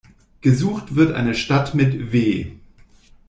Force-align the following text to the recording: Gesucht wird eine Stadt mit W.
Gesucht 0.41 0.95
wird 0.95 1.13
eine 1.13 1.35
Stadt 1.35 1.75
mit 1.75 2.11
W. 2.11 2.53